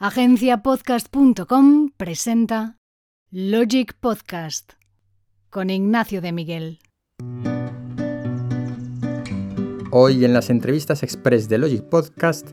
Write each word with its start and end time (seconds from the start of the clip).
Agenciapodcast.com 0.00 1.90
presenta 1.96 2.76
Logic 3.32 3.92
Podcast 3.98 4.74
con 5.50 5.70
Ignacio 5.70 6.20
de 6.20 6.30
Miguel. 6.30 6.78
Hoy 9.90 10.24
en 10.24 10.34
las 10.34 10.50
entrevistas 10.50 11.02
express 11.02 11.48
de 11.48 11.58
Logic 11.58 11.82
Podcast 11.82 12.50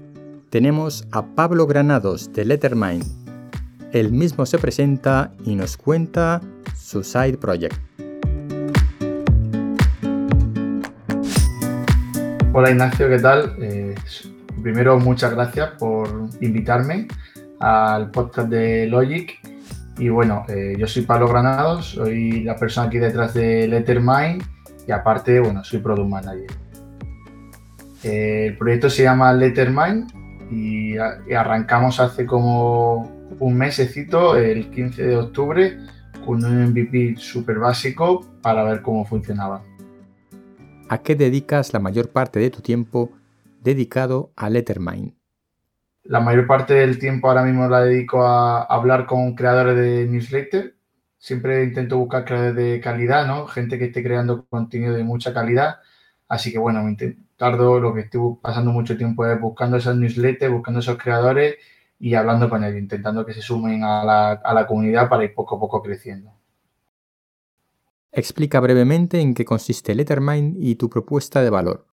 tenemos 0.49 1.07
a 1.11 1.35
Pablo 1.35 1.67
Granados 1.67 2.33
de 2.33 2.45
Lettermind. 2.45 3.05
Él 3.91 4.11
mismo 4.11 4.47
se 4.47 4.57
presenta 4.57 5.31
y 5.45 5.53
nos 5.53 5.77
cuenta 5.77 6.41
su 6.75 7.03
side 7.03 7.37
project. 7.37 7.77
Hola 12.53 12.71
Ignacio, 12.71 13.07
¿qué 13.07 13.19
tal? 13.19 13.55
Eh, 13.59 13.93
primero, 14.63 14.97
muchas 14.99 15.29
gracias 15.29 15.73
por 15.77 16.09
invitarme 16.41 17.07
al 17.59 18.11
podcast 18.11 18.49
de 18.49 18.87
Logic. 18.87 19.39
Y 19.97 20.09
bueno, 20.09 20.43
eh, 20.49 20.75
yo 20.77 20.87
soy 20.87 21.03
Pablo 21.03 21.27
Granados, 21.27 21.91
soy 21.91 22.43
la 22.43 22.55
persona 22.55 22.87
aquí 22.87 22.97
detrás 22.97 23.33
de 23.33 23.67
Lettermind 23.67 24.43
y 24.87 24.91
aparte, 24.91 25.39
bueno, 25.39 25.63
soy 25.63 25.79
Product 25.79 26.09
Manager. 26.09 26.51
El 28.03 28.57
proyecto 28.57 28.89
se 28.89 29.03
llama 29.03 29.33
Lettermind 29.33 30.11
y, 30.51 30.95
y, 30.95 31.33
arrancamos 31.33 31.99
hace 31.99 32.25
como 32.25 33.09
un 33.39 33.57
mesecito, 33.57 34.35
el 34.35 34.69
15 34.69 35.03
de 35.03 35.17
octubre, 35.17 35.77
con 36.25 36.43
un 36.43 36.71
MVP 36.71 37.15
súper 37.17 37.59
básico 37.59 38.25
para 38.41 38.63
ver 38.63 38.81
cómo 38.81 39.05
funcionaba. 39.05 39.63
¿A 40.89 40.99
qué 40.99 41.15
dedicas 41.15 41.73
la 41.73 41.79
mayor 41.79 42.09
parte 42.09 42.39
de 42.39 42.51
tu 42.51 42.61
tiempo 42.61 43.11
dedicado 43.63 44.31
a 44.35 44.49
Lettermind? 44.49 45.13
La 46.05 46.19
mayor 46.19 46.45
parte 46.45 46.75
del 46.75 46.99
tiempo 46.99 47.27
ahora 47.27 47.41
mismo 47.41 47.67
la 47.67 47.81
dedico 47.81 48.23
a 48.23 48.61
hablar 48.61 49.07
con 49.07 49.33
creadores 49.33 49.75
de 49.75 50.05
newsletter. 50.05 50.75
Siempre 51.17 51.63
intento 51.63 51.97
buscar 51.97 52.25
creadores 52.25 52.55
de 52.55 52.79
calidad, 52.79 53.25
¿no? 53.25 53.47
Gente 53.47 53.79
que 53.79 53.85
esté 53.85 54.03
creando 54.03 54.45
contenido 54.45 54.93
de 54.93 55.03
mucha 55.03 55.33
calidad. 55.33 55.77
Así 56.27 56.51
que 56.51 56.59
bueno, 56.59 56.83
me 56.83 56.95
tardo, 57.35 57.79
lo 57.79 57.91
que 57.95 58.01
estoy 58.01 58.35
pasando 58.39 58.71
mucho 58.71 58.95
tiempo 58.95 59.25
es 59.25 59.41
buscando 59.41 59.77
esas 59.77 59.95
newsletters, 59.95 60.51
buscando 60.51 60.79
esos 60.79 60.95
creadores 60.99 61.55
y 61.99 62.13
hablando 62.13 62.51
con 62.51 62.63
ellos, 62.63 62.77
intentando 62.79 63.25
que 63.25 63.33
se 63.33 63.41
sumen 63.41 63.83
a 63.83 64.03
la, 64.03 64.31
a 64.33 64.53
la 64.53 64.67
comunidad 64.67 65.09
para 65.09 65.23
ir 65.23 65.33
poco 65.33 65.55
a 65.55 65.59
poco 65.59 65.81
creciendo. 65.81 66.31
Explica 68.11 68.59
brevemente 68.59 69.19
en 69.19 69.33
qué 69.33 69.43
consiste 69.43 69.95
Lettermind 69.95 70.55
y 70.59 70.75
tu 70.75 70.87
propuesta 70.87 71.41
de 71.41 71.49
valor. 71.49 71.87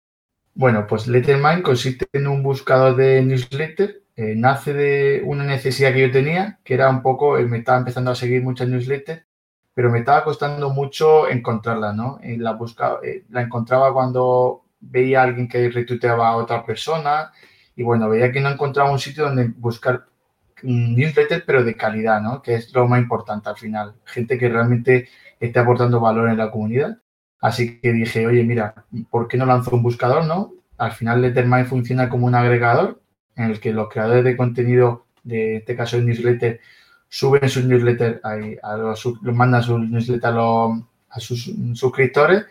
Bueno, 0.55 0.87
pues 0.87 1.09
Lettermind 1.09 1.63
consiste 1.63 2.07
en 2.13 2.27
un 2.27 2.43
buscador 2.43 2.95
de 2.95 3.23
newsletter 3.23 4.02
eh, 4.17 4.35
nace 4.37 4.75
de 4.75 5.23
una 5.25 5.45
necesidad 5.45 5.93
que 5.93 6.03
yo 6.03 6.11
tenía, 6.11 6.59
que 6.65 6.75
era 6.75 6.91
un 6.91 7.03
poco, 7.03 7.39
eh, 7.39 7.47
me 7.47 7.59
estaba 7.59 7.79
empezando 7.79 8.11
a 8.11 8.15
seguir 8.15 8.43
muchas 8.43 8.69
newsletters, 8.69 9.25
pero 9.75 9.91
me 9.91 10.01
estaba 10.01 10.25
costando 10.25 10.71
mucho 10.71 11.29
encontrarla, 11.29 11.93
¿no? 11.93 12.19
Eh, 12.23 12.37
la, 12.39 12.53
buscaba, 12.53 13.01
la 13.31 13.43
encontraba 13.43 13.93
cuando 13.93 14.65
veía 14.81 15.21
a 15.21 15.25
alguien 15.25 15.49
que 15.49 15.71
retuiteaba 15.71 16.29
a 16.29 16.37
otra 16.37 16.65
persona 16.67 17.33
y 17.75 17.83
bueno, 17.83 18.09
veía 18.09 18.33
que 18.33 18.41
no 18.41 18.51
encontraba 18.51 18.91
un 18.91 18.99
sitio 18.99 19.25
donde 19.25 19.49
buscar 19.49 20.07
newsletters, 20.63 21.45
pero 21.47 21.65
de 21.65 21.77
calidad, 21.77 22.21
¿no? 22.21 22.43
Que 22.43 22.55
es 22.57 22.73
lo 22.75 22.87
más 22.89 23.01
importante 23.01 23.49
al 23.49 23.57
final. 23.57 23.95
Gente 24.05 24.39
que 24.39 24.49
realmente 24.49 25.09
esté 25.41 25.59
aportando 25.59 26.01
valor 26.01 26.29
en 26.29 26.37
la 26.39 26.51
comunidad. 26.51 26.99
Así 27.41 27.81
que 27.81 27.93
dije, 27.93 28.27
oye, 28.27 28.45
mira, 28.45 28.85
¿por 29.11 29.27
qué 29.27 29.37
no 29.37 29.47
lanzo 29.47 29.75
un 29.75 29.83
buscador, 29.83 30.27
no? 30.27 30.53
Al 30.79 30.93
final 30.93 31.23
Lettermind 31.23 31.67
funciona 31.67 32.09
como 32.09 32.27
un 32.27 32.35
agregador 32.35 33.02
en 33.37 33.45
el 33.51 33.61
que 33.61 33.73
los 33.73 33.89
creadores 33.89 34.25
de 34.25 34.37
contenido, 34.37 35.07
de 35.23 35.57
este 35.57 35.77
caso 35.77 35.97
de 35.97 36.05
newsletter, 36.05 36.61
suben 37.09 37.49
sus 37.49 37.65
newsletters, 37.65 38.21
a, 38.25 38.77
los, 38.77 39.23
mandan 39.23 39.63
sus 39.63 39.81
newsletters 39.81 40.35
a, 40.35 41.21
sus 41.21 41.53
suscriptores 41.75 42.47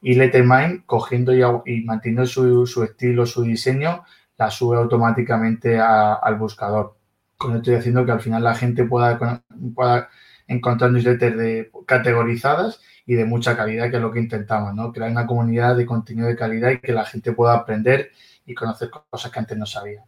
y 0.00 0.14
Lettermind, 0.14 0.84
cogiendo 0.86 1.34
y, 1.34 1.84
manteniendo 1.84 2.26
su, 2.26 2.82
estilo, 2.82 3.26
su 3.26 3.42
diseño, 3.42 4.04
la 4.38 4.50
sube 4.50 4.76
automáticamente 4.76 5.78
al 5.78 6.36
buscador. 6.36 6.96
Con 7.36 7.50
esto 7.50 7.60
estoy 7.60 7.74
haciendo 7.74 8.06
que 8.06 8.12
al 8.12 8.20
final 8.20 8.42
la 8.42 8.54
gente 8.54 8.84
pueda, 8.84 9.42
pueda 9.74 10.08
encontrar 10.46 10.92
newsletters 10.92 11.36
de, 11.36 11.70
categorizadas 11.86 12.80
y 13.04 13.14
de 13.14 13.24
mucha 13.24 13.56
calidad, 13.56 13.90
que 13.90 13.96
es 13.96 14.02
lo 14.02 14.12
que 14.12 14.20
intentamos, 14.20 14.74
¿no? 14.74 14.92
Crear 14.92 15.10
una 15.10 15.26
comunidad 15.26 15.76
de 15.76 15.86
contenido 15.86 16.26
de 16.26 16.36
calidad 16.36 16.70
y 16.70 16.78
que 16.78 16.92
la 16.92 17.04
gente 17.04 17.32
pueda 17.32 17.54
aprender 17.54 18.10
y 18.46 18.54
conocer 18.54 18.90
cosas 18.90 19.30
que 19.30 19.38
antes 19.38 19.58
no 19.58 19.66
sabía. 19.66 20.04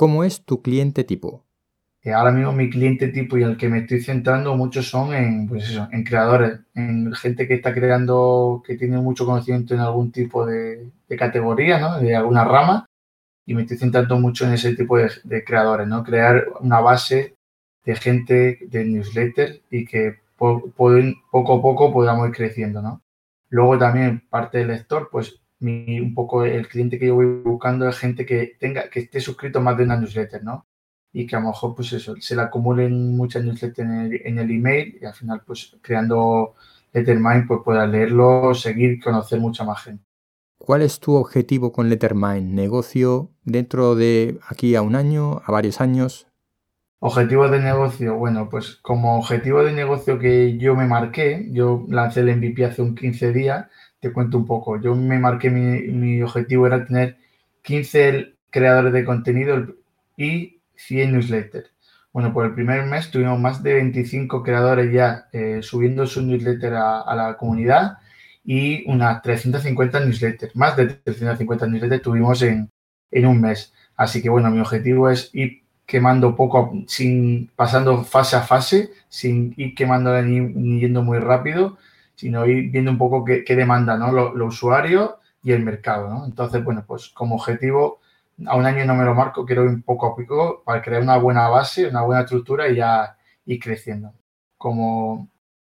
¿Cómo 0.00 0.24
es 0.24 0.46
tu 0.46 0.62
cliente 0.62 1.04
tipo? 1.04 1.44
ahora 2.14 2.32
mismo 2.32 2.52
mi 2.52 2.70
cliente 2.70 3.08
tipo 3.08 3.36
y 3.36 3.42
el 3.42 3.58
que 3.58 3.68
me 3.68 3.80
estoy 3.80 4.00
centrando 4.00 4.56
mucho 4.56 4.82
son 4.82 5.12
en, 5.12 5.46
pues 5.46 5.78
en 5.92 6.04
creadores, 6.04 6.60
en 6.74 7.12
gente 7.12 7.46
que 7.46 7.52
está 7.52 7.74
creando, 7.74 8.62
que 8.66 8.76
tiene 8.76 8.96
mucho 8.96 9.26
conocimiento 9.26 9.74
en 9.74 9.80
algún 9.80 10.10
tipo 10.10 10.46
de, 10.46 10.90
categoría, 11.18 11.78
¿no? 11.78 11.98
De 11.98 12.16
alguna 12.16 12.44
rama. 12.44 12.86
Y 13.44 13.52
me 13.52 13.60
estoy 13.60 13.76
centrando 13.76 14.18
mucho 14.18 14.46
en 14.46 14.54
ese 14.54 14.74
tipo 14.74 14.96
de, 14.96 15.44
creadores, 15.44 15.86
¿no? 15.86 16.02
Crear 16.02 16.46
una 16.60 16.80
base 16.80 17.34
de 17.84 17.94
gente 17.94 18.58
de 18.70 18.84
newsletter 18.86 19.60
y 19.70 19.84
que 19.84 20.20
poco 20.38 21.58
a 21.58 21.60
poco 21.60 21.92
podamos 21.92 22.26
ir 22.30 22.34
creciendo, 22.34 22.80
¿no? 22.80 23.02
Luego 23.50 23.76
también 23.76 24.26
parte 24.30 24.56
del 24.56 24.68
lector, 24.68 25.10
pues 25.12 25.38
un 25.60 26.14
poco 26.14 26.44
el 26.44 26.68
cliente 26.68 26.98
que 26.98 27.06
yo 27.08 27.14
voy 27.14 27.26
buscando 27.42 27.88
es 27.88 27.98
gente 27.98 28.24
que 28.24 28.56
tenga, 28.58 28.88
que 28.88 29.00
esté 29.00 29.20
suscrito 29.20 29.60
más 29.60 29.76
de 29.76 29.84
una 29.84 29.96
newsletter, 29.96 30.42
¿no? 30.42 30.66
Y 31.12 31.26
que 31.26 31.36
a 31.36 31.40
lo 31.40 31.48
mejor, 31.48 31.74
pues 31.74 31.92
eso, 31.92 32.14
se 32.20 32.36
le 32.36 32.42
acumulen 32.42 33.16
muchas 33.16 33.44
newsletters 33.44 33.88
en 34.24 34.38
el, 34.38 34.50
email 34.50 34.98
y 35.00 35.04
al 35.04 35.14
final, 35.14 35.42
pues 35.46 35.76
creando 35.82 36.54
Lettermind, 36.92 37.46
pues 37.46 37.60
pueda 37.64 37.86
leerlo, 37.86 38.54
seguir, 38.54 39.02
conocer 39.02 39.40
mucha 39.40 39.64
más 39.64 39.82
gente. 39.82 40.04
¿Cuál 40.58 40.82
es 40.82 41.00
tu 41.00 41.14
objetivo 41.14 41.72
con 41.72 41.88
Lettermind? 41.88 42.54
¿Negocio 42.54 43.30
dentro 43.44 43.94
de 43.94 44.38
aquí 44.46 44.76
a 44.76 44.82
un 44.82 44.94
año, 44.94 45.40
a 45.44 45.52
varios 45.52 45.80
años? 45.80 46.26
Objetivo 47.02 47.48
de 47.48 47.60
negocio, 47.60 48.16
bueno, 48.16 48.50
pues 48.50 48.76
como 48.76 49.18
objetivo 49.18 49.64
de 49.64 49.72
negocio 49.72 50.18
que 50.18 50.58
yo 50.58 50.76
me 50.76 50.86
marqué, 50.86 51.48
yo 51.50 51.86
lancé 51.88 52.20
el 52.20 52.36
MVP 52.36 52.62
hace 52.62 52.82
un 52.82 52.94
15 52.94 53.32
días, 53.32 53.68
te 54.00 54.12
cuento 54.12 54.38
un 54.38 54.46
poco. 54.46 54.80
Yo 54.80 54.94
me 54.94 55.18
marqué, 55.18 55.50
mi, 55.50 56.22
objetivo 56.22 56.66
era 56.66 56.84
tener 56.84 57.18
15 57.62 58.34
creadores 58.50 58.92
de 58.92 59.04
contenido 59.04 59.66
y 60.16 60.60
100 60.76 61.12
newsletters. 61.12 61.70
Bueno, 62.12 62.32
por 62.32 62.46
el 62.46 62.54
primer 62.54 62.84
mes 62.86 63.10
tuvimos 63.10 63.38
más 63.38 63.62
de 63.62 63.74
25 63.74 64.42
creadores 64.42 64.92
ya 64.92 65.28
eh, 65.32 65.60
subiendo 65.62 66.06
su 66.06 66.22
newsletter 66.22 66.74
a, 66.74 67.14
la 67.14 67.36
comunidad 67.36 67.98
y 68.44 68.84
unas 68.90 69.22
350 69.22 70.00
newsletters. 70.00 70.56
Más 70.56 70.76
de 70.76 70.86
350 70.86 71.66
newsletters 71.66 72.02
tuvimos 72.02 72.42
en, 72.42 72.70
en 73.10 73.26
un 73.26 73.40
mes. 73.40 73.72
Así 73.96 74.22
que 74.22 74.30
bueno, 74.30 74.50
mi 74.50 74.60
objetivo 74.60 75.08
es 75.10 75.30
ir 75.34 75.62
quemando 75.86 76.34
poco, 76.34 76.72
sin 76.86 77.50
pasando 77.54 78.04
fase 78.04 78.36
a 78.36 78.42
fase, 78.42 78.90
sin 79.08 79.54
ir 79.56 79.74
quemando 79.74 80.20
ni 80.22 80.80
yendo 80.80 81.02
muy 81.02 81.18
rápido 81.18 81.78
sino 82.20 82.44
ir 82.44 82.70
viendo 82.70 82.90
un 82.90 82.98
poco 82.98 83.24
qué, 83.24 83.56
demanda 83.56 83.96
¿no? 83.96 84.12
los, 84.12 84.54
usuarios 84.54 85.12
y 85.42 85.52
el 85.52 85.64
mercado. 85.64 86.10
¿no? 86.10 86.26
Entonces, 86.26 86.62
bueno, 86.62 86.84
pues 86.86 87.08
como 87.08 87.36
objetivo, 87.36 88.00
a 88.46 88.56
un 88.56 88.66
año 88.66 88.84
no 88.84 88.94
me 88.94 89.04
lo 89.04 89.14
marco, 89.14 89.46
quiero 89.46 89.64
ir 89.64 89.82
poco 89.82 90.06
a 90.06 90.14
poco 90.14 90.62
para 90.62 90.82
crear 90.82 91.00
una 91.00 91.16
buena 91.16 91.48
base, 91.48 91.86
una 91.86 92.02
buena 92.02 92.22
estructura 92.22 92.68
y 92.68 92.76
ya 92.76 93.16
ir 93.46 93.58
creciendo. 93.58 94.12
Como 94.58 95.30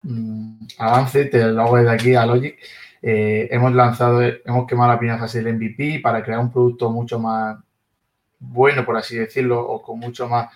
mm, 0.01 0.65
avance, 0.79 1.25
te 1.25 1.45
lo 1.45 1.61
hago 1.61 1.77
desde 1.77 1.91
aquí 1.91 2.15
a 2.15 2.25
Logic, 2.25 2.57
eh, 3.03 3.47
hemos 3.51 3.73
lanzado, 3.73 4.23
hemos 4.23 4.65
quemado 4.65 4.93
la 4.93 4.97
primera 4.97 5.19
fase 5.19 5.43
del 5.43 5.55
MVP 5.55 5.99
para 6.01 6.23
crear 6.23 6.39
un 6.39 6.51
producto 6.51 6.89
mucho 6.89 7.19
más 7.19 7.57
bueno, 8.39 8.83
por 8.83 8.97
así 8.97 9.15
decirlo, 9.15 9.61
o 9.61 9.83
con 9.83 9.99
mucho 9.99 10.27
más 10.27 10.49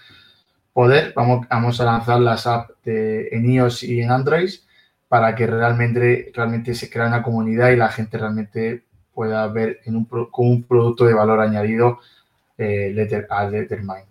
poder. 0.73 1.13
Vamos, 1.15 1.47
vamos 1.47 1.79
a 1.79 1.85
lanzar 1.85 2.19
las 2.19 2.47
apps 2.47 2.73
en 2.85 3.51
iOS 3.51 3.83
y 3.83 4.01
en 4.01 4.09
Android 4.09 4.49
para 5.07 5.35
que 5.35 5.47
realmente, 5.47 6.31
realmente 6.33 6.73
se 6.73 6.89
crea 6.89 7.07
una 7.07 7.23
comunidad 7.23 7.69
y 7.69 7.75
la 7.75 7.89
gente 7.89 8.17
realmente 8.17 8.85
pueda 9.13 9.47
ver 9.47 9.79
en 9.85 9.95
un, 9.95 10.05
como 10.05 10.49
un 10.49 10.63
producto 10.63 11.05
de 11.05 11.13
valor 11.13 11.39
añadido 11.39 11.99
eh, 12.57 12.91
Letter, 12.93 13.27
a 13.29 13.47
Lettermind. 13.47 14.07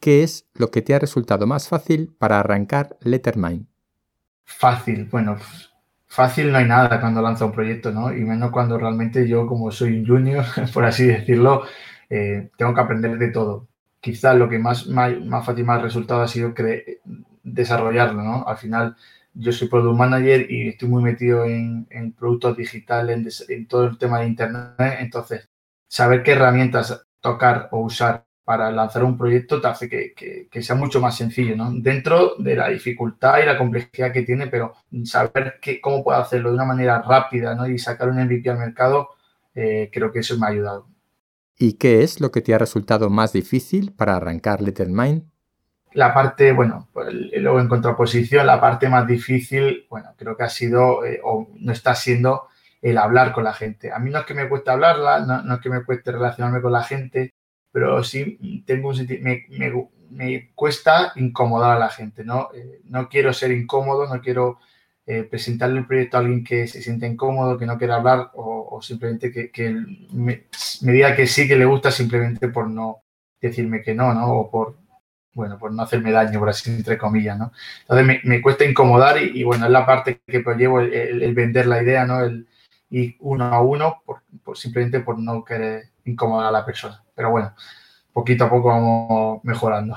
¿Qué 0.00 0.22
es 0.22 0.46
lo 0.54 0.70
que 0.70 0.82
te 0.82 0.94
ha 0.94 0.98
resultado 0.98 1.46
más 1.46 1.68
fácil 1.68 2.12
para 2.18 2.40
arrancar 2.40 2.96
Lettermind? 3.02 3.66
Fácil, 4.44 5.06
bueno, 5.10 5.36
fácil 6.06 6.50
no 6.50 6.58
hay 6.58 6.66
nada 6.66 7.00
cuando 7.00 7.22
lanza 7.22 7.44
un 7.44 7.52
proyecto, 7.52 7.92
¿no? 7.92 8.12
Y 8.12 8.24
menos 8.24 8.50
cuando 8.50 8.76
realmente 8.78 9.28
yo, 9.28 9.46
como 9.46 9.70
soy 9.70 9.98
un 9.98 10.06
junior, 10.06 10.44
por 10.74 10.84
así 10.84 11.06
decirlo, 11.06 11.62
eh, 12.10 12.50
tengo 12.56 12.74
que 12.74 12.80
aprender 12.80 13.16
de 13.16 13.28
todo. 13.28 13.68
Quizás 14.00 14.36
lo 14.36 14.48
que 14.48 14.58
más, 14.58 14.86
más, 14.88 15.18
más 15.24 15.46
fácil, 15.46 15.64
más 15.64 15.80
resultado 15.80 16.22
ha 16.22 16.28
sido 16.28 16.52
desarrollarlo, 17.42 18.22
¿no? 18.22 18.44
Al 18.46 18.56
final 18.56 18.96
yo 19.34 19.52
soy 19.52 19.68
product 19.68 19.96
manager 19.96 20.50
y 20.50 20.68
estoy 20.68 20.88
muy 20.88 21.02
metido 21.02 21.44
en, 21.44 21.86
productos 22.18 22.56
digitales, 22.56 23.46
en, 23.48 23.66
todo 23.66 23.84
el 23.86 23.98
tema 23.98 24.20
de 24.20 24.26
Internet. 24.26 24.96
Entonces, 25.00 25.48
saber 25.88 26.22
qué 26.22 26.32
herramientas 26.32 27.06
tocar 27.20 27.68
o 27.72 27.80
usar 27.80 28.26
para 28.44 28.70
lanzar 28.72 29.04
un 29.04 29.16
proyecto 29.16 29.60
te 29.60 29.68
hace 29.68 29.88
que, 29.88 30.62
sea 30.62 30.74
mucho 30.76 31.00
más 31.00 31.16
sencillo, 31.16 31.56
¿no? 31.56 31.72
Dentro 31.72 32.34
de 32.38 32.56
la 32.56 32.68
dificultad 32.68 33.38
y 33.40 33.46
la 33.46 33.56
complejidad 33.56 34.12
que 34.12 34.22
tiene, 34.22 34.48
pero 34.48 34.74
saber 35.04 35.60
cómo 35.80 36.02
puedo 36.02 36.18
hacerlo 36.18 36.50
de 36.50 36.56
una 36.56 36.64
manera 36.64 37.00
rápida, 37.02 37.54
¿no? 37.54 37.68
Y 37.68 37.78
sacar 37.78 38.08
un 38.08 38.22
MVP 38.22 38.50
al 38.50 38.58
mercado, 38.58 39.10
eh, 39.54 39.90
creo 39.92 40.10
que 40.10 40.18
eso 40.20 40.36
me 40.38 40.46
ha 40.46 40.50
ayudado. 40.50 40.88
¿Y 41.58 41.74
qué 41.74 42.02
es 42.02 42.20
lo 42.20 42.32
que 42.32 42.40
te 42.40 42.52
ha 42.54 42.58
resultado 42.58 43.08
más 43.08 43.32
difícil 43.32 43.92
para 43.92 44.16
arrancar 44.16 44.60
Mind? 44.60 45.31
La 45.94 46.14
parte, 46.14 46.52
bueno, 46.52 46.88
luego 46.94 47.60
en 47.60 47.68
contraposición, 47.68 48.46
la 48.46 48.60
parte 48.60 48.88
más 48.88 49.06
difícil, 49.06 49.86
bueno, 49.90 50.14
creo 50.16 50.36
que 50.36 50.44
ha 50.44 50.48
sido 50.48 51.04
eh, 51.04 51.20
o 51.22 51.48
no 51.58 51.72
está 51.72 51.94
siendo 51.94 52.48
el 52.80 52.98
hablar 52.98 53.32
con 53.32 53.44
la 53.44 53.52
gente. 53.52 53.92
A 53.92 53.98
mí 53.98 54.10
no 54.10 54.20
es 54.20 54.26
que 54.26 54.34
me 54.34 54.48
cueste 54.48 54.70
hablarla, 54.70 55.20
no, 55.20 55.54
es 55.54 55.60
que 55.60 55.70
me 55.70 55.84
cueste 55.84 56.12
relacionarme 56.12 56.60
con 56.60 56.72
la 56.72 56.82
gente, 56.82 57.34
pero 57.70 58.02
sí 58.02 58.62
tengo 58.66 58.88
un 58.90 59.06
me, 59.20 59.46
me, 60.10 60.50
cuesta 60.54 61.12
incomodar 61.16 61.76
a 61.76 61.80
la 61.80 61.88
gente, 61.88 62.24
¿no? 62.24 62.48
Eh, 62.54 62.80
no 62.84 63.08
quiero 63.08 63.32
ser 63.32 63.52
incómodo, 63.52 64.12
no 64.12 64.20
quiero 64.20 64.58
eh, 65.04 65.24
presentarle 65.24 65.80
el 65.80 65.86
proyecto 65.86 66.16
a 66.16 66.20
alguien 66.20 66.44
que 66.44 66.68
se 66.68 66.80
siente 66.80 67.08
incómodo, 67.08 67.58
que 67.58 67.66
no 67.66 67.76
quiera 67.76 67.96
hablar 67.96 68.30
o, 68.34 68.80
simplemente 68.82 69.32
que, 69.32 69.76
me, 70.12 70.46
diga 70.80 71.16
que 71.16 71.26
sí, 71.26 71.48
que 71.48 71.56
le 71.56 71.64
gusta 71.64 71.90
simplemente 71.90 72.48
por 72.48 72.68
no 72.68 73.02
decirme 73.40 73.82
que 73.82 73.94
no, 73.94 74.14
¿no? 74.14 74.32
O 74.32 74.50
por, 74.50 74.76
bueno, 75.34 75.58
por 75.58 75.72
no 75.72 75.82
hacerme 75.82 76.12
daño, 76.12 76.38
por 76.38 76.48
así 76.48 76.70
entre 76.70 76.98
comillas, 76.98 77.38
¿no? 77.38 77.52
Entonces 77.82 78.24
me, 78.24 78.42
cuesta 78.42 78.64
incomodar 78.64 79.22
y, 79.22 79.42
bueno, 79.44 79.66
es 79.66 79.70
la 79.70 79.86
parte 79.86 80.20
que 80.26 80.40
pues, 80.40 80.56
llevo 80.56 80.80
el, 80.80 81.34
vender 81.34 81.66
la 81.66 81.82
idea, 81.82 82.04
¿no? 82.04 82.20
El, 82.20 82.46
y 82.90 83.16
uno 83.20 83.44
a 83.46 83.60
uno, 83.62 84.02
por, 84.04 84.22
simplemente 84.56 85.00
por 85.00 85.18
no 85.18 85.44
querer 85.44 85.84
incomodar 86.04 86.48
a 86.48 86.52
la 86.52 86.66
persona. 86.66 87.02
Pero 87.14 87.30
bueno, 87.30 87.54
poquito 88.12 88.44
a 88.44 88.50
poco 88.50 88.68
vamos 88.68 89.40
mejorando. 89.44 89.96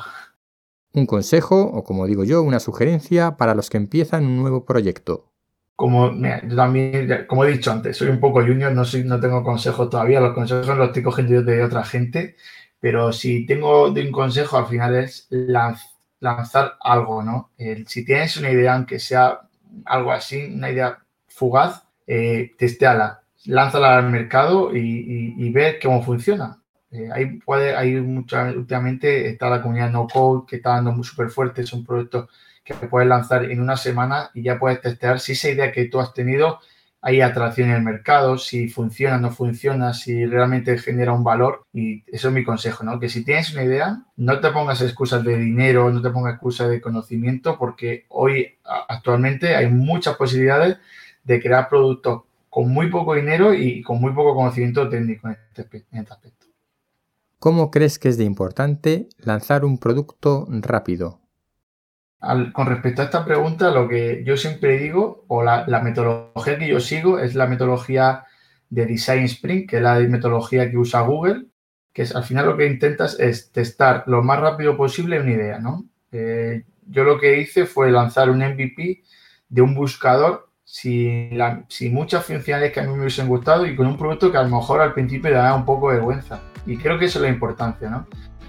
Un 0.93 1.05
consejo, 1.05 1.61
o 1.61 1.83
como 1.83 2.07
digo 2.07 2.23
yo, 2.23 2.41
una 2.41 2.61
sugerencia 2.61 3.35
para 3.35 3.53
los 3.53 3.69
que 3.69 3.77
empiezan 3.77 4.25
un 4.25 4.37
nuevo 4.37 4.63
proyecto. 4.63 5.33
Como, 5.75 6.13
yo 6.13 6.55
también, 6.55 7.25
como 7.27 7.43
he 7.43 7.51
dicho 7.51 7.69
antes, 7.69 7.97
soy 7.97 8.07
un 8.07 8.21
poco 8.21 8.39
junior, 8.39 8.71
no, 8.71 8.85
soy, 8.85 9.03
no 9.03 9.19
tengo 9.19 9.43
consejos 9.43 9.89
todavía, 9.89 10.21
los 10.21 10.33
consejos 10.33 10.77
los 10.77 10.87
estoy 10.87 11.03
cogiendo 11.03 11.43
de 11.43 11.63
otra 11.63 11.83
gente, 11.83 12.37
pero 12.85 13.11
si 13.11 13.47
tengo 13.47 13.89
de 13.89 14.05
un 14.05 14.11
consejo 14.11 14.59
al 14.59 14.67
final 14.67 14.93
es 14.93 15.27
lanzar 16.19 16.75
algo, 16.79 17.23
¿no? 17.23 17.49
si 17.87 18.05
tienes 18.05 18.37
una 18.37 18.51
idea, 18.51 18.75
aunque 18.75 18.99
sea 18.99 19.39
algo 19.85 20.11
así, 20.11 20.53
una 20.53 20.69
idea 20.69 20.99
fugaz, 21.27 21.81
eh, 22.05 22.51
testeala, 22.59 23.23
lánzala 23.45 23.97
al 23.97 24.11
mercado 24.11 24.69
y, 24.71 25.51
ver 25.51 25.79
cómo 25.81 26.03
funciona. 26.03 26.61
Eh, 26.91 27.39
puede, 27.43 27.75
hay 27.75 27.95
mucha, 27.95 28.51
últimamente 28.51 29.29
está 29.29 29.49
la 29.49 29.63
comunidad 29.63 29.89
No 29.89 30.05
Code 30.05 30.45
que 30.47 30.57
está 30.57 30.75
dando 30.75 31.03
súper 31.03 31.31
fuerte, 31.31 31.63
es 31.63 31.73
un 31.73 31.83
proyecto 31.83 32.29
que 32.63 32.75
puedes 32.75 33.09
lanzar 33.09 33.45
en 33.45 33.61
una 33.61 33.77
semana 33.77 34.29
y 34.35 34.43
ya 34.43 34.59
puedes 34.59 34.79
testear 34.79 35.19
si 35.19 35.31
esa 35.31 35.49
idea 35.49 35.71
que 35.71 35.85
tú 35.85 35.99
has 35.99 36.13
tenido 36.13 36.59
hay 37.01 37.21
atracción 37.21 37.69
en 37.69 37.75
el 37.75 37.83
mercado, 37.83 38.37
si 38.37 38.67
funciona 38.67 39.17
no 39.17 39.31
funciona, 39.31 39.93
si 39.93 40.25
realmente 40.25 40.77
genera 40.77 41.13
un 41.13 41.23
valor. 41.23 41.63
Y 41.71 42.03
eso 42.07 42.29
es 42.29 42.33
mi 42.33 42.43
consejo, 42.43 42.83
¿no? 42.83 42.99
Que 42.99 43.09
si 43.09 43.23
tienes 43.23 43.53
una 43.53 43.63
idea, 43.63 44.03
no 44.15 44.39
te 44.39 44.49
pongas 44.49 44.81
excusas 44.81 45.23
de 45.23 45.37
dinero, 45.37 45.91
no 45.91 46.01
te 46.01 46.09
pongas 46.09 46.33
excusas 46.33 46.69
de 46.69 46.81
conocimiento, 46.81 47.57
porque 47.59 48.05
hoy 48.09 48.57
actualmente 48.63 49.55
hay 49.55 49.67
muchas 49.67 50.15
posibilidades 50.15 50.77
de 51.23 51.41
crear 51.41 51.69
productos 51.69 52.23
con 52.49 52.69
muy 52.69 52.89
poco 52.89 53.15
dinero 53.15 53.53
y 53.53 53.81
con 53.81 53.99
muy 53.99 54.13
poco 54.13 54.33
conocimiento 54.33 54.87
técnico 54.89 55.27
en 55.27 55.37
este, 55.53 55.83
este 55.91 56.13
aspecto. 56.13 56.47
¿Cómo 57.37 57.69
crees 57.69 57.99
que 57.99 58.09
es 58.09 58.17
de 58.17 58.23
importante 58.23 59.09
lanzar 59.19 59.65
un 59.65 59.77
producto 59.77 60.47
rápido? 60.49 61.19
Con 62.53 62.65
respecto 62.65 63.01
a 63.01 63.05
esta 63.05 63.25
pregunta, 63.25 63.71
lo 63.71 63.87
que 63.87 64.23
yo 64.25 64.37
siempre 64.37 64.77
digo, 64.77 65.25
o 65.27 65.43
la, 65.43 65.65
metodología 65.83 66.57
que 66.57 66.67
yo 66.67 66.79
sigo, 66.79 67.19
es 67.19 67.35
la 67.35 67.47
metodología 67.47 68.23
de 68.69 68.85
Design 68.85 69.25
Sprint, 69.25 69.69
que 69.69 69.77
es 69.77 69.81
la 69.81 69.99
metodología 69.99 70.69
que 70.69 70.77
usa 70.77 71.01
Google, 71.01 71.45
que 71.93 72.01
es 72.01 72.15
al 72.15 72.23
final 72.23 72.47
lo 72.47 72.57
que 72.57 72.65
intentas 72.65 73.19
es 73.19 73.51
testar 73.51 74.03
lo 74.07 74.23
más 74.23 74.39
rápido 74.39 74.75
posible 74.75 75.19
una 75.19 75.31
idea, 75.31 75.59
¿no? 75.59 75.85
Eh, 76.11 76.63
yo 76.87 77.03
lo 77.03 77.19
que 77.19 77.39
hice 77.39 77.65
fue 77.65 77.91
lanzar 77.91 78.29
un 78.29 78.39
MVP 78.39 79.03
de 79.49 79.61
un 79.61 79.75
buscador 79.75 80.49
sin, 80.63 81.37
muchas 81.93 82.25
funcionalidades 82.25 82.73
que 82.73 82.79
a 82.79 82.83
mí 82.83 82.93
me 82.93 82.99
hubiesen 82.99 83.27
gustado 83.27 83.65
y 83.65 83.75
con 83.75 83.87
un 83.87 83.97
producto 83.97 84.31
que 84.31 84.37
a 84.37 84.43
lo 84.43 84.57
mejor 84.57 84.81
al 84.81 84.93
principio 84.93 85.29
le 85.29 85.37
da 85.37 85.55
un 85.55 85.65
poco 85.65 85.89
de 85.89 85.97
vergüenza. 85.97 86.41
Y 86.65 86.77
creo 86.77 86.97
que 86.97 87.05
eso 87.05 87.19
es 87.19 87.23
la 87.23 87.29
importancia, 87.29 87.89
¿no? 87.89 88.07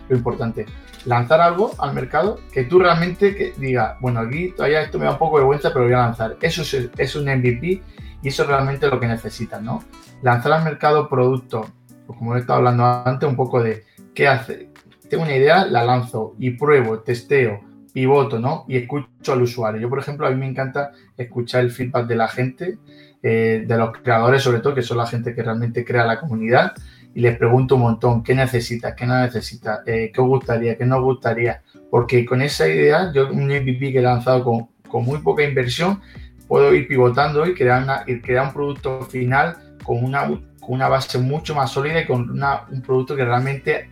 Lo 0.08 0.17
importante, 0.17 0.67
lanzar 1.05 1.41
algo 1.41 1.73
al 1.79 1.94
mercado 1.94 2.41
que 2.53 2.64
tú 2.64 2.79
realmente 2.79 3.35
que 3.35 3.55
diga, 3.56 3.97
bueno, 4.00 4.20
aquí 4.20 4.53
todavía 4.53 4.82
esto 4.82 4.99
me 4.99 5.05
da 5.05 5.12
un 5.12 5.19
poco 5.19 5.37
de 5.37 5.43
vergüenza, 5.43 5.73
pero 5.73 5.85
voy 5.85 5.94
a 5.94 5.99
lanzar. 5.99 6.37
Eso 6.41 6.62
es, 6.62 7.17
un 7.17 7.25
MVP 7.25 7.82
y 8.23 8.29
eso 8.29 8.43
es 8.43 8.49
realmente 8.49 8.88
lo 8.88 9.00
que 9.00 9.06
necesitas, 9.06 9.62
¿no? 9.62 9.82
Lanzar 10.23 10.53
al 10.53 10.64
mercado 10.64 11.08
productos, 11.08 11.67
pues 12.06 12.19
como 12.19 12.37
he 12.37 12.41
estado 12.41 12.58
hablando 12.58 12.85
antes, 12.85 13.29
un 13.29 13.37
poco 13.37 13.62
de 13.62 13.85
qué 14.14 14.29
hace. 14.29 14.70
Tengo 15.08 15.23
una 15.23 15.37
idea, 15.37 15.67
la 15.67 15.85
lanzo 15.85 16.35
y 16.38 16.50
pruebo, 16.50 17.00
testeo, 17.00 17.61
pivoto, 17.93 18.38
¿no? 18.38 18.64
Y 18.69 18.76
escucho 18.76 19.32
al 19.32 19.43
usuario. 19.43 19.81
Yo, 19.81 19.88
por 19.88 19.99
ejemplo, 19.99 20.26
a 20.26 20.31
mí 20.31 20.37
me 20.37 20.47
encanta 20.47 20.93
escuchar 21.17 21.62
el 21.62 21.70
feedback 21.70 22.06
de 22.06 22.17
la 22.17 22.29
gente, 22.29 22.79
eh, 23.23 23.64
de 23.67 23.76
los 23.79 23.97
creadores 24.03 24.43
sobre 24.43 24.61
todo, 24.61 24.75
que 24.75 24.82
son 24.82 24.99
la 24.99 25.06
gente 25.06 25.35
que 25.35 25.43
realmente 25.43 25.85
crea 25.85 26.05
la 26.05 26.20
comunidad, 26.20 26.73
y 27.17 27.23
les 27.23 27.39
pregunto 27.39 27.77
un 27.77 27.81
montón, 27.81 28.23
¿qué 28.23 28.35
necesitas? 28.35 28.95
¿Qué 28.95 29.07
no 29.07 29.19
necesitas? 29.19 29.81
Eh, 29.87 30.13
¿Qué 30.15 30.21
os 30.21 30.27
gustaría? 30.27 30.77
¿Qué 30.77 30.85
no 30.85 31.03
gustaría? 31.03 31.63
Porque 31.91 32.27
con 32.27 32.43
esa 32.43 32.69
idea, 32.69 33.11
yo 33.11 33.31
un 33.31 33.47
MVP 33.47 33.91
que 33.91 34.01
he 34.01 34.03
lanzado 34.03 34.45
con, 34.45 34.69
con 34.87 35.07
muy 35.07 35.21
poca 35.21 35.43
inversión, 35.43 36.03
puedo 36.47 36.75
ir 36.75 36.87
pivotando 36.87 37.47
y 37.47 37.55
crear, 37.55 37.83
una, 37.83 38.05
y 38.07 38.21
crear 38.21 38.49
un 38.49 38.53
producto 38.53 39.01
final 39.01 39.57
con 39.83 40.05
una, 40.05 40.27
con 40.27 40.75
una 40.75 40.89
base 40.89 41.17
mucho 41.17 41.55
más 41.55 41.71
sólida 41.71 42.03
y 42.03 42.07
con 42.07 42.29
una, 42.29 42.65
un 42.71 42.83
producto 42.83 43.17
que 43.17 43.25
realmente 43.25 43.89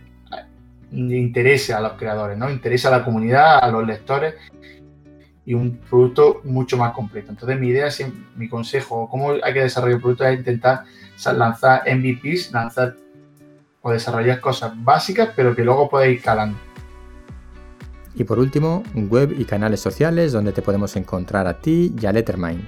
interese 0.91 1.73
a 1.73 1.79
los 1.79 1.93
creadores, 1.93 2.37
¿no? 2.37 2.47
Interesa 2.51 2.89
a 2.89 2.99
la 2.99 3.03
comunidad, 3.03 3.57
a 3.57 3.71
los 3.71 3.87
lectores 3.87 4.35
y 5.47 5.55
un 5.55 5.77
producto 5.89 6.41
mucho 6.43 6.77
más 6.77 6.93
completo. 6.93 7.31
Entonces 7.31 7.59
mi 7.59 7.69
idea, 7.69 7.89
mi 8.35 8.47
consejo, 8.47 9.09
cómo 9.09 9.31
hay 9.31 9.51
que 9.51 9.61
desarrollar 9.61 9.95
el 9.95 10.01
producto 10.01 10.25
es 10.25 10.37
intentar 10.37 10.83
lanzar 11.35 11.81
MVPs, 11.91 12.51
lanzar 12.51 12.97
o 13.87 13.91
desarrollar 13.91 14.39
cosas 14.39 14.73
básicas, 14.83 15.29
pero 15.35 15.55
que 15.55 15.63
luego 15.63 15.87
podéis 15.87 16.17
ir 16.17 16.23
calando. 16.23 16.57
Y 18.15 18.23
por 18.23 18.39
último, 18.39 18.81
web 18.95 19.35
y 19.37 19.45
canales 19.45 19.79
sociales 19.79 20.31
donde 20.31 20.53
te 20.53 20.63
podemos 20.63 20.95
encontrar 20.95 21.45
a 21.45 21.59
ti 21.59 21.93
y 22.01 22.05
a 22.07 22.11
Lettermind. 22.11 22.67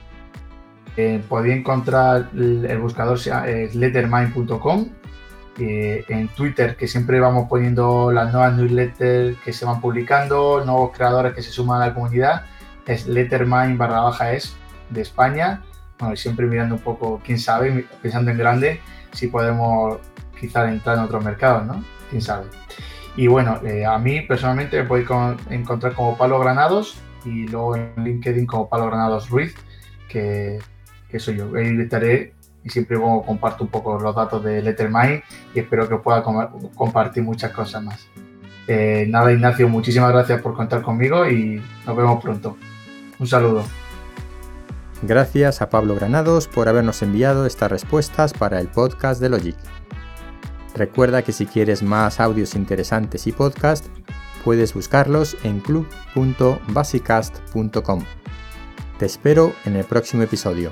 Eh, 0.95 1.23
podéis 1.27 1.57
encontrar 1.57 2.29
el 2.35 2.77
buscador 2.77 3.17
es 3.17 3.73
lettermind.com 3.73 4.89
eh, 5.57 6.05
en 6.07 6.27
Twitter, 6.27 6.75
que 6.75 6.87
siempre 6.87 7.19
vamos 7.19 7.49
poniendo 7.49 8.11
las 8.11 8.31
nuevas 8.31 8.55
newsletters 8.55 9.39
que 9.39 9.53
se 9.53 9.65
van 9.65 9.81
publicando, 9.81 10.63
nuevos 10.63 10.91
creadores 10.95 11.33
que 11.33 11.41
se 11.41 11.49
suman 11.49 11.81
a 11.81 11.87
la 11.87 11.93
comunidad, 11.95 12.43
es 12.85 13.07
Lettermind 13.07 13.75
barra 13.75 14.01
baja 14.01 14.33
es 14.33 14.55
de 14.91 15.01
España. 15.01 15.63
Bueno, 15.97 16.15
siempre 16.15 16.45
mirando 16.45 16.75
un 16.75 16.81
poco, 16.81 17.19
quién 17.25 17.39
sabe, 17.39 17.87
pensando 18.03 18.29
en 18.29 18.37
grande, 18.37 18.81
si 19.13 19.29
podemos 19.29 19.97
quizás 20.39 20.69
entrar 20.69 20.97
en 20.97 21.03
otros 21.03 21.23
mercados, 21.23 21.65
¿no? 21.65 21.83
Quién 22.09 22.21
sabe. 22.21 22.47
Y 23.15 23.27
bueno, 23.27 23.59
eh, 23.63 23.85
a 23.85 23.97
mí 23.97 24.21
personalmente 24.21 24.81
me 24.81 24.87
podéis 24.87 25.07
encontrar 25.49 25.93
como 25.93 26.17
Palo 26.17 26.39
Granados 26.39 26.99
y 27.25 27.47
luego 27.47 27.75
en 27.75 27.93
LinkedIn 27.97 28.45
como 28.45 28.69
Palo 28.69 28.85
Granados 28.87 29.29
Ruiz, 29.29 29.55
que, 30.07 30.59
que 31.09 31.19
soy 31.19 31.37
yo. 31.37 31.49
Ahí 31.55 31.75
estaré 31.79 32.33
y 32.63 32.69
siempre 32.69 32.97
comparto 32.97 33.63
un 33.63 33.69
poco 33.69 33.99
los 33.99 34.15
datos 34.15 34.43
de 34.43 34.61
Lettermind 34.61 35.23
y 35.55 35.59
espero 35.59 35.87
que 35.87 35.95
os 35.95 36.01
pueda 36.01 36.21
compartir 36.75 37.23
muchas 37.23 37.51
cosas 37.51 37.83
más. 37.83 38.07
Eh, 38.67 39.05
nada, 39.07 39.31
Ignacio, 39.31 39.69
muchísimas 39.69 40.11
gracias 40.11 40.41
por 40.41 40.53
contar 40.53 40.81
conmigo 40.81 41.27
y 41.27 41.61
nos 41.85 41.95
vemos 41.95 42.21
pronto. 42.21 42.57
Un 43.17 43.27
saludo. 43.27 43.63
Gracias 45.01 45.61
a 45.61 45.69
Pablo 45.69 45.95
Granados 45.95 46.47
por 46.47 46.67
habernos 46.67 47.01
enviado 47.01 47.45
estas 47.45 47.71
respuestas 47.71 48.33
para 48.33 48.59
el 48.59 48.67
podcast 48.67 49.21
de 49.21 49.29
Logic. 49.29 49.55
Recuerda 50.77 51.23
que 51.23 51.33
si 51.33 51.47
quieres 51.47 51.81
más 51.81 52.19
audios 52.19 52.53
interesantes 52.53 53.25
y 53.25 53.31
podcast, 53.31 53.87
puedes 54.45 54.75
buscarlos 54.75 55.35
en 55.43 55.59
club.basicast.com. 55.59 58.05
Te 58.99 59.07
espero 59.07 59.53
en 59.65 59.75
el 59.75 59.85
próximo 59.85 60.21
episodio. 60.21 60.71